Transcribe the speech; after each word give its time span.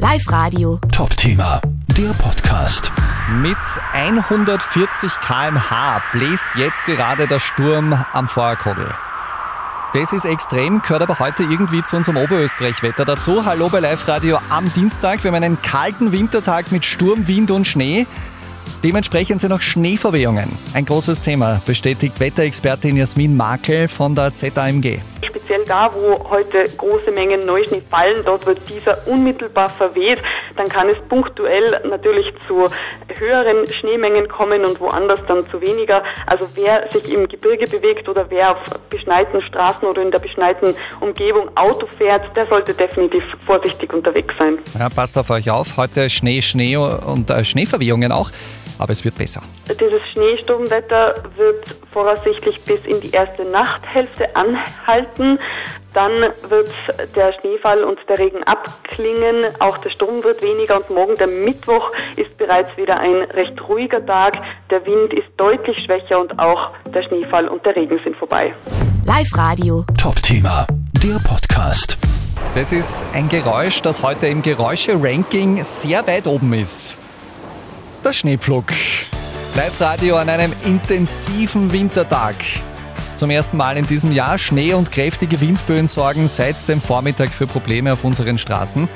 Live 0.00 0.24
Radio. 0.30 0.80
Top 0.90 1.14
Thema, 1.14 1.60
der 1.88 2.14
Podcast. 2.14 2.90
Mit 3.42 3.58
140 3.92 5.12
km/h 5.20 6.02
bläst 6.12 6.46
jetzt 6.56 6.86
gerade 6.86 7.26
der 7.26 7.38
Sturm 7.38 7.92
am 8.14 8.26
Feuerkogel. 8.26 8.88
Das 9.92 10.14
ist 10.14 10.24
extrem, 10.24 10.80
gehört 10.80 11.02
aber 11.02 11.18
heute 11.18 11.42
irgendwie 11.42 11.82
zu 11.82 11.96
unserem 11.96 12.16
Oberösterreich-Wetter 12.16 13.04
dazu. 13.04 13.44
Hallo 13.44 13.68
bei 13.68 13.80
Live 13.80 14.08
Radio 14.08 14.38
am 14.48 14.72
Dienstag. 14.72 15.22
Wir 15.22 15.32
haben 15.32 15.44
einen 15.44 15.60
kalten 15.60 16.12
Wintertag 16.12 16.72
mit 16.72 16.86
Sturm, 16.86 17.28
Wind 17.28 17.50
und 17.50 17.66
Schnee. 17.66 18.06
Dementsprechend 18.82 19.42
sind 19.42 19.52
auch 19.52 19.60
Schneeverwehungen 19.60 20.48
ein 20.72 20.86
großes 20.86 21.20
Thema, 21.20 21.60
bestätigt 21.66 22.18
Wetterexpertin 22.18 22.96
Jasmin 22.96 23.36
Makel 23.36 23.86
von 23.86 24.14
der 24.14 24.34
ZAMG. 24.34 25.00
Da, 25.70 25.88
wo 25.94 26.28
heute 26.28 26.64
große 26.78 27.12
Mengen 27.12 27.46
Neuschnee 27.46 27.80
fallen, 27.88 28.24
dort 28.24 28.44
wird 28.44 28.58
dieser 28.68 29.06
unmittelbar 29.06 29.68
verweht. 29.68 30.20
Dann 30.56 30.66
kann 30.66 30.88
es 30.88 30.96
punktuell 31.08 31.80
natürlich 31.88 32.26
zu 32.48 32.64
höheren 33.16 33.64
Schneemengen 33.68 34.26
kommen 34.26 34.64
und 34.64 34.80
woanders 34.80 35.20
dann 35.28 35.42
zu 35.48 35.60
weniger. 35.60 36.02
Also 36.26 36.48
wer 36.56 36.90
sich 36.90 37.14
im 37.14 37.28
Gebirge 37.28 37.66
bewegt 37.66 38.08
oder 38.08 38.28
wer 38.30 38.50
auf 38.50 38.58
beschneiten 38.88 39.40
Straßen 39.42 39.86
oder 39.86 40.02
in 40.02 40.10
der 40.10 40.18
beschneiten 40.18 40.74
Umgebung 40.98 41.56
Auto 41.56 41.86
fährt, 41.86 42.34
der 42.34 42.48
sollte 42.48 42.74
definitiv 42.74 43.22
vorsichtig 43.46 43.94
unterwegs 43.94 44.34
sein. 44.40 44.58
Ja, 44.76 44.88
passt 44.88 45.16
auf 45.18 45.30
euch 45.30 45.48
auf. 45.52 45.76
Heute 45.76 46.10
Schnee, 46.10 46.42
Schnee 46.42 46.76
und 46.78 47.30
äh, 47.30 47.44
Schneeverwehungen 47.44 48.10
auch 48.10 48.32
aber 48.80 48.92
es 48.92 49.04
wird 49.04 49.16
besser. 49.16 49.42
Dieses 49.68 50.00
Schneesturmwetter 50.12 51.14
wird 51.36 51.64
voraussichtlich 51.90 52.60
bis 52.62 52.80
in 52.86 53.00
die 53.02 53.10
erste 53.10 53.44
Nachthälfte 53.44 54.34
anhalten. 54.34 55.38
Dann 55.92 56.12
wird 56.48 56.70
der 57.16 57.32
Schneefall 57.40 57.82
und 57.84 57.98
der 58.08 58.18
Regen 58.18 58.42
abklingen, 58.44 59.44
auch 59.58 59.78
der 59.78 59.90
Sturm 59.90 60.22
wird 60.22 60.42
weniger 60.42 60.76
und 60.76 60.90
morgen, 60.90 61.14
der 61.16 61.26
Mittwoch, 61.26 61.90
ist 62.16 62.36
bereits 62.38 62.76
wieder 62.76 62.98
ein 62.98 63.22
recht 63.32 63.60
ruhiger 63.68 64.04
Tag. 64.04 64.34
Der 64.70 64.84
Wind 64.86 65.12
ist 65.12 65.28
deutlich 65.36 65.76
schwächer 65.84 66.20
und 66.20 66.38
auch 66.38 66.70
der 66.94 67.02
Schneefall 67.02 67.48
und 67.48 67.64
der 67.66 67.76
Regen 67.76 67.98
sind 68.04 68.16
vorbei. 68.16 68.54
Live 69.04 69.30
Radio. 69.36 69.84
Top 70.00 70.16
Thema, 70.22 70.66
der 71.02 71.18
Podcast. 71.26 71.98
Das 72.54 72.72
ist 72.72 73.06
ein 73.14 73.28
Geräusch, 73.28 73.82
das 73.82 74.02
heute 74.02 74.26
im 74.26 74.42
Geräusche-Ranking 74.42 75.62
sehr 75.64 76.06
weit 76.06 76.26
oben 76.26 76.52
ist 76.52 76.98
der 78.04 78.12
Schneepflug. 78.12 78.64
Live-Radio 79.54 80.16
an 80.16 80.28
einem 80.28 80.52
intensiven 80.64 81.72
Wintertag. 81.72 82.36
Zum 83.20 83.28
ersten 83.28 83.58
Mal 83.58 83.76
in 83.76 83.86
diesem 83.86 84.12
Jahr 84.12 84.38
Schnee 84.38 84.72
und 84.72 84.90
kräftige 84.90 85.42
Windböen 85.42 85.86
sorgen 85.86 86.26
seit 86.26 86.66
dem 86.70 86.80
Vormittag 86.80 87.28
für 87.28 87.46
Probleme 87.46 87.92
auf 87.92 88.02
unseren 88.02 88.38
Straßen. 88.38 88.88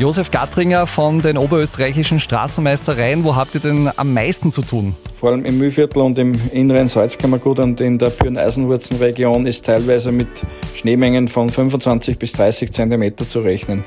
Josef 0.00 0.32
Gattringer 0.32 0.88
von 0.88 1.22
den 1.22 1.38
oberösterreichischen 1.38 2.18
Straßenmeistereien, 2.18 3.22
wo 3.22 3.36
habt 3.36 3.54
ihr 3.54 3.60
denn 3.60 3.88
am 3.94 4.12
meisten 4.12 4.50
zu 4.50 4.62
tun? 4.62 4.96
Vor 5.14 5.30
allem 5.30 5.44
im 5.44 5.58
Mühlviertel 5.58 6.02
und 6.02 6.18
im 6.18 6.34
inneren 6.50 6.88
Salzkammergut 6.88 7.60
und 7.60 7.80
in 7.80 7.96
der 7.96 8.10
Büren-Eisenwurzenregion 8.10 9.46
ist 9.46 9.66
teilweise 9.66 10.10
mit 10.10 10.26
Schneemengen 10.74 11.28
von 11.28 11.48
25 11.48 12.18
bis 12.18 12.32
30 12.32 12.72
Zentimeter 12.72 13.24
zu 13.24 13.38
rechnen. 13.38 13.84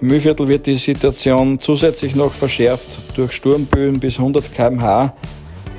Im 0.00 0.08
Mühlviertel 0.08 0.48
wird 0.48 0.64
die 0.64 0.78
Situation 0.78 1.58
zusätzlich 1.58 2.16
noch 2.16 2.32
verschärft 2.32 2.88
durch 3.16 3.32
Sturmböen 3.32 4.00
bis 4.00 4.18
100 4.18 4.50
km/h, 4.54 5.12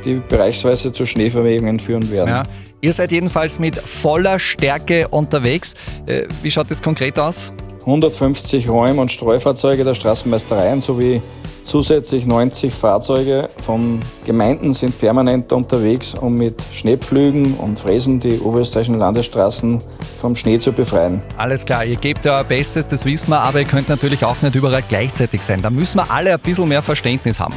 die 0.05 0.21
bereichsweise 0.29 0.93
zu 0.93 1.07
Schneeverwehungen 1.07 1.79
führen 1.79 2.11
werden. 2.11 2.29
Ja. 2.29 2.43
Ihr 2.81 2.93
seid 2.93 3.11
jedenfalls 3.11 3.59
mit 3.59 3.77
voller 3.77 4.39
Stärke 4.39 5.07
unterwegs. 5.09 5.73
Äh, 6.05 6.27
wie 6.41 6.51
schaut 6.51 6.71
das 6.71 6.81
konkret 6.81 7.19
aus? 7.19 7.53
150 7.81 8.69
Räum- 8.69 8.99
und 8.99 9.11
Streufahrzeuge 9.11 9.83
der 9.83 9.93
Straßenmeistereien 9.93 10.81
sowie 10.81 11.21
Zusätzlich 11.69 12.25
90 12.25 12.73
Fahrzeuge 12.73 13.47
von 13.63 13.99
Gemeinden 14.25 14.73
sind 14.73 14.97
permanent 14.97 15.51
unterwegs, 15.53 16.15
um 16.15 16.33
mit 16.33 16.63
Schneepflügen 16.73 17.53
und 17.55 17.77
Fräsen 17.77 18.19
die 18.19 18.39
oberösterreichischen 18.39 18.95
Landesstraßen 18.95 19.77
vom 20.19 20.35
Schnee 20.35 20.57
zu 20.57 20.71
befreien. 20.71 21.21
Alles 21.37 21.67
klar, 21.67 21.85
ihr 21.85 21.97
gebt 21.97 22.25
euer 22.25 22.43
Bestes, 22.43 22.87
das 22.87 23.05
wissen 23.05 23.29
wir, 23.29 23.41
aber 23.41 23.59
ihr 23.59 23.67
könnt 23.67 23.87
natürlich 23.87 24.25
auch 24.25 24.41
nicht 24.41 24.55
überall 24.55 24.81
gleichzeitig 24.87 25.43
sein. 25.43 25.61
Da 25.61 25.69
müssen 25.69 25.99
wir 25.99 26.09
alle 26.09 26.33
ein 26.33 26.39
bisschen 26.39 26.67
mehr 26.67 26.81
Verständnis 26.81 27.39
haben. 27.39 27.53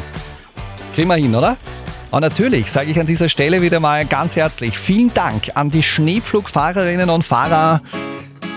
Kriegen 0.95 1.09
wir 1.09 1.17
hin, 1.17 1.35
oder? 1.35 1.57
Und 2.13 2.21
natürlich 2.21 2.71
sage 2.71 2.91
ich 2.91 3.01
an 3.01 3.07
dieser 3.07 3.31
Stelle 3.31 3.63
wieder 3.63 3.81
mal 3.81 4.05
ganz 4.05 4.37
herzlich 4.37 4.79
vielen 4.79 5.13
Dank 5.15 5.51
an 5.55 5.71
die 5.71 5.83
Schneepflugfahrerinnen 5.83 7.09
und 7.09 7.25
Fahrer. 7.25 7.81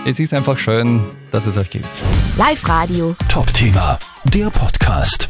Es 0.04 0.20
ist 0.20 0.34
einfach 0.34 0.58
schön, 0.58 1.02
dass 1.30 1.46
es 1.46 1.56
euch 1.56 1.70
gibt. 1.70 1.88
Live 2.36 2.68
Radio. 2.68 3.16
Top 3.30 3.52
Thema, 3.54 3.98
der 4.24 4.50
Podcast. 4.50 5.28